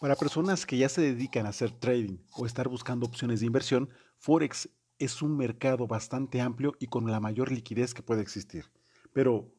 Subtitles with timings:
[0.00, 3.90] Para personas que ya se dedican a hacer trading o estar buscando opciones de inversión,
[4.16, 8.64] Forex es un mercado bastante amplio y con la mayor liquidez que puede existir.
[9.12, 9.52] Pero,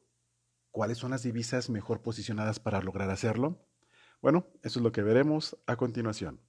[0.71, 3.67] ¿cuáles son las divisas mejor posicionadas para lograr hacerlo?
[4.19, 6.41] Bueno, eso es lo que veremos a continuación.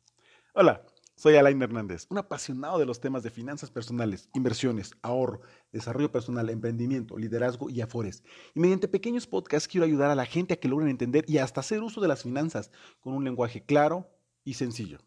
[0.55, 6.11] Hola, soy Alain Hernández, un apasionado de los temas de finanzas personales, inversiones, ahorro, desarrollo
[6.11, 8.25] personal, emprendimiento, liderazgo y afores.
[8.55, 11.61] Y mediante pequeños podcasts quiero ayudar a la gente a que logren entender y hasta
[11.61, 12.71] hacer uso de las finanzas
[13.01, 14.11] con un lenguaje claro
[14.45, 14.99] y sencillo.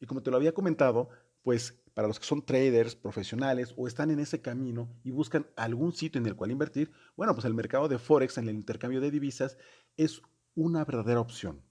[0.00, 1.08] Y como te lo había comentado,
[1.42, 5.92] pues para los que son traders profesionales o están en ese camino y buscan algún
[5.92, 9.10] sitio en el cual invertir, bueno, pues el mercado de Forex en el intercambio de
[9.10, 9.56] divisas
[9.96, 10.20] es
[10.54, 11.62] una verdadera opción.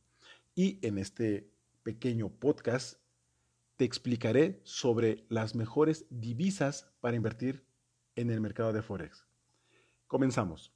[0.55, 1.51] Y en este
[1.84, 2.99] pequeño podcast
[3.77, 7.65] te explicaré sobre las mejores divisas para invertir
[8.15, 9.25] en el mercado de Forex.
[10.07, 10.71] Comenzamos.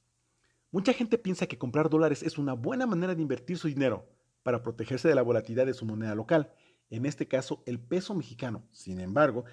[0.70, 4.08] Mucha gente piensa que comprar dólares es una buena manera de invertir su dinero
[4.42, 6.52] para protegerse de la volatilidad de su moneda local,
[6.90, 8.66] en este caso el peso mexicano.
[8.70, 9.44] Sin embargo,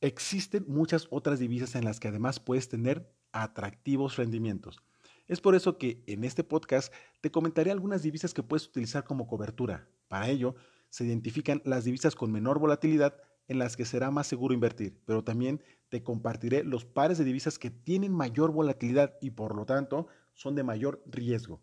[0.00, 4.82] existen muchas otras divisas en las que además puedes tener atractivos rendimientos.
[5.26, 9.26] Es por eso que en este podcast te comentaré algunas divisas que puedes utilizar como
[9.26, 9.88] cobertura.
[10.08, 10.54] Para ello,
[10.94, 13.16] se identifican las divisas con menor volatilidad
[13.48, 17.58] en las que será más seguro invertir, pero también te compartiré los pares de divisas
[17.58, 21.60] que tienen mayor volatilidad y por lo tanto son de mayor riesgo,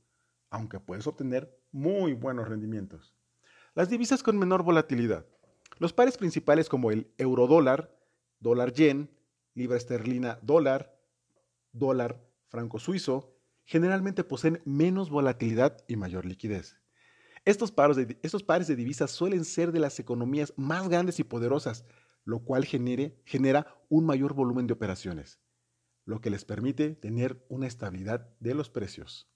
[0.49, 3.15] aunque puedes obtener muy buenos rendimientos.
[3.73, 5.25] Las divisas con menor volatilidad.
[5.77, 7.97] Los pares principales como el euro dólar,
[8.41, 9.09] dólar yen,
[9.53, 10.99] libra esterlina dólar,
[11.71, 16.80] dólar franco suizo, generalmente poseen menos volatilidad y mayor liquidez.
[17.43, 21.85] Estos, pares de divisas suelen ser de las economías más grandes y poderosas,
[22.23, 25.39] lo cual genera un mayor volumen de operaciones,
[26.05, 29.27] lo que les permite tener una estabilidad de los precios.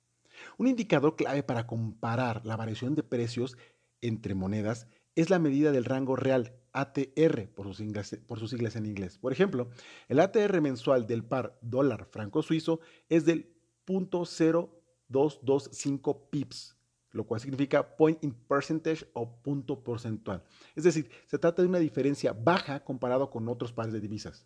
[0.58, 3.58] Un indicador clave para comparar la variación de precios
[4.02, 7.84] entre monedas es la medida del rango real, ATR, por sus,
[8.28, 9.18] por sus siglas en inglés.
[9.18, 9.70] Por ejemplo,
[10.10, 13.56] el ATR mensual del par dólar franco suizo es del
[13.88, 16.75] 0.0225 pips,
[17.16, 20.44] lo cual significa point in percentage o punto porcentual.
[20.76, 24.46] Es decir, se trata de una diferencia baja comparado con otros pares de divisas.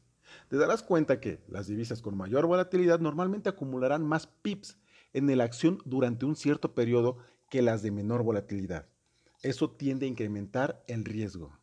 [0.50, 4.78] Te darás cuenta que las divisas con mayor volatilidad normalmente acumularán más pips
[5.13, 7.18] en la acción durante un cierto periodo
[7.50, 8.88] que las de menor volatilidad.
[9.41, 11.58] Eso tiende a incrementar el riesgo.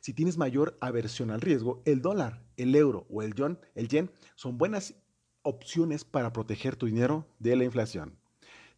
[0.00, 4.10] Si tienes mayor aversión al riesgo, el dólar, el euro o el yen, el yen
[4.34, 4.94] son buenas
[5.42, 8.17] opciones para proteger tu dinero de la inflación.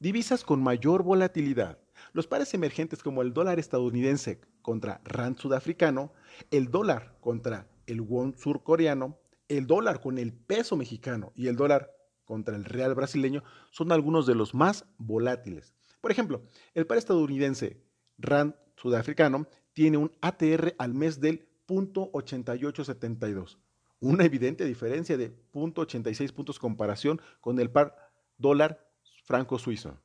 [0.00, 1.78] Divisas con mayor volatilidad.
[2.14, 6.14] Los pares emergentes como el dólar estadounidense contra rand sudafricano,
[6.50, 9.18] el dólar contra el won surcoreano,
[9.48, 11.94] el dólar con el peso mexicano y el dólar
[12.24, 15.74] contra el real brasileño son algunos de los más volátiles.
[16.00, 17.84] Por ejemplo, el par estadounidense
[18.16, 23.58] rand sudafricano tiene un ATR al mes del 0.8872,
[24.00, 27.94] una evidente diferencia de 0.86 puntos comparación con el par
[28.38, 28.89] dólar
[29.30, 29.96] franco suizo.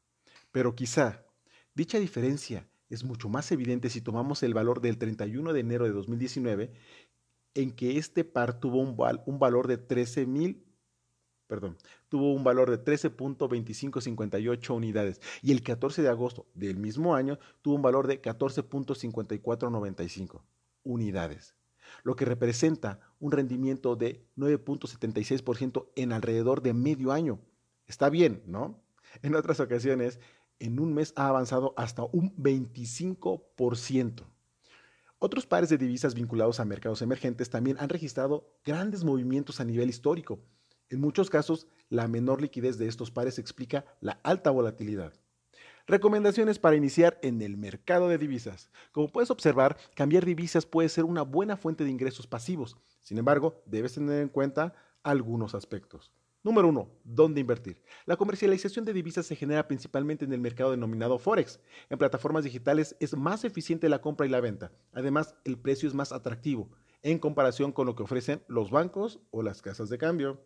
[0.52, 1.26] Pero quizá
[1.74, 5.92] dicha diferencia es mucho más evidente si tomamos el valor del 31 de enero de
[5.94, 6.72] 2019,
[7.56, 10.28] en que este par tuvo un, un valor de 13
[11.48, 11.76] perdón,
[12.08, 17.78] tuvo un valor de 13.2558 unidades y el 14 de agosto del mismo año tuvo
[17.78, 20.44] un valor de 14.5495
[20.84, 21.56] unidades,
[22.04, 27.40] lo que representa un rendimiento de 9.76% en alrededor de medio año.
[27.88, 28.85] Está bien, ¿no?
[29.22, 30.20] En otras ocasiones,
[30.60, 34.24] en un mes ha avanzado hasta un 25%.
[35.20, 39.90] Otros pares de divisas vinculados a mercados emergentes también han registrado grandes movimientos a nivel
[39.90, 40.40] histórico.
[40.90, 45.14] En muchos casos, la menor liquidez de estos pares explica la alta volatilidad.
[45.88, 48.70] Recomendaciones para iniciar en el mercado de divisas.
[48.92, 52.76] Como puedes observar, cambiar divisas puede ser una buena fuente de ingresos pasivos.
[53.02, 54.74] Sin embargo, debes tener en cuenta
[55.06, 56.12] algunos aspectos.
[56.44, 56.90] Número 1.
[57.04, 57.82] ¿Dónde invertir?
[58.06, 61.60] La comercialización de divisas se genera principalmente en el mercado denominado Forex.
[61.90, 64.72] En plataformas digitales es más eficiente la compra y la venta.
[64.94, 66.70] Además, el precio es más atractivo
[67.02, 70.44] en comparación con lo que ofrecen los bancos o las casas de cambio.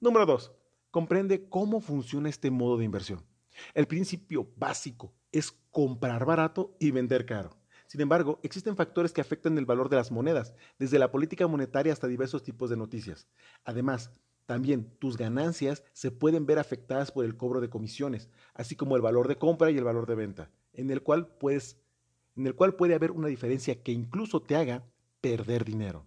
[0.00, 0.52] Número 2.
[0.90, 3.24] Comprende cómo funciona este modo de inversión.
[3.72, 7.56] El principio básico es comprar barato y vender caro.
[7.86, 11.92] Sin embargo, existen factores que afectan el valor de las monedas, desde la política monetaria
[11.92, 13.28] hasta diversos tipos de noticias.
[13.64, 14.10] Además,
[14.46, 19.02] también tus ganancias se pueden ver afectadas por el cobro de comisiones, así como el
[19.02, 23.82] valor de compra y el valor de venta, en el cual, puede haber una diferencia
[23.82, 24.84] que incluso te haga
[25.20, 26.06] perder dinero.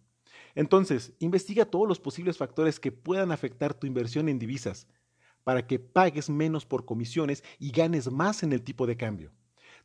[0.55, 4.87] Entonces, investiga todos los posibles factores que puedan afectar tu inversión en divisas
[5.43, 9.31] para que pagues menos por comisiones y ganes más en el tipo de cambio.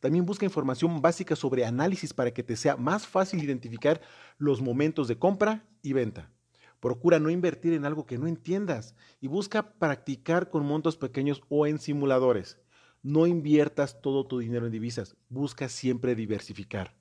[0.05, 4.03] También busca información básica sobre análisis para que te sea más fácil identificar
[4.37, 6.31] los momentos de compra y venta.
[6.79, 11.67] Procura no invertir en algo que no entiendas y busca practicar con montos pequeños o
[11.67, 12.59] en simuladores.
[13.03, 16.95] No inviertas todo tu dinero en divisas, busca siempre diversificar.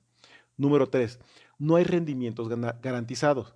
[0.55, 1.19] Número 3.
[1.59, 3.53] No hay rendimientos garantizados.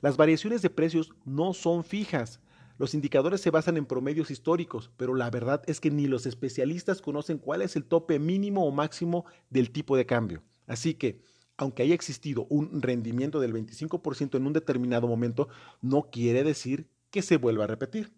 [0.00, 2.40] Las variaciones de precios no son fijas.
[2.78, 7.02] Los indicadores se basan en promedios históricos, pero la verdad es que ni los especialistas
[7.02, 10.42] conocen cuál es el tope mínimo o máximo del tipo de cambio.
[10.66, 11.20] Así que,
[11.56, 15.48] aunque haya existido un rendimiento del 25% en un determinado momento,
[15.82, 18.12] no quiere decir que se vuelva a repetir.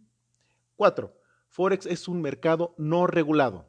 [0.76, 1.16] 4.
[1.48, 3.66] Forex es un mercado no regulado.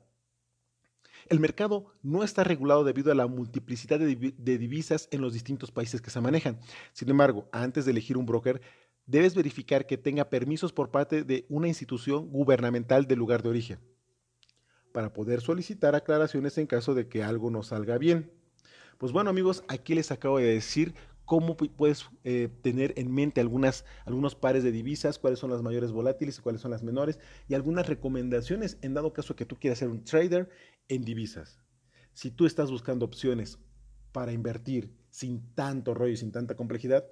[1.29, 6.01] El mercado no está regulado debido a la multiplicidad de, divisas en los distintos países
[6.01, 6.59] que se manejan.
[6.91, 8.61] Sin embargo, antes de elegir un broker,
[9.06, 13.80] debes verificar que tenga permisos por parte de una institución gubernamental del lugar de origen
[14.92, 18.31] para poder solicitar aclaraciones en caso de que algo no salga bien.
[18.98, 20.94] Pues bueno amigos, aquí les acabo de decir
[21.25, 25.92] cómo puedes eh, tener en mente algunas, algunos pares de divisas, cuáles son las mayores
[25.92, 29.80] volátiles y cuáles son las menores, y algunas recomendaciones en dado caso que tú quieras
[29.80, 30.50] ser un trader
[30.89, 31.59] en divisas.
[32.13, 33.59] Si tú estás buscando opciones
[34.12, 37.06] para invertir sin tanto rollo y sin tanta complejidad,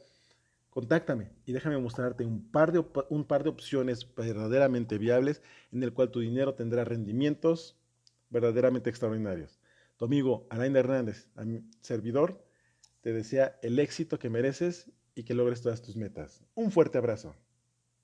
[0.69, 5.93] contáctame y déjame mostrarte un par de, un par de opciones verdaderamente viables en el
[5.93, 7.77] cual tu dinero tendrá rendimientos
[8.29, 9.59] verdaderamente extraordinarios.
[9.97, 11.27] Tu amigo Alain Hernández,
[11.81, 12.45] servidor,
[13.01, 16.43] te desea el éxito que mereces y que logres todas tus metas.
[16.55, 17.35] Un fuerte abrazo.